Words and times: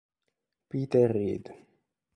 Peter 0.67 1.13
Reed 1.13 1.45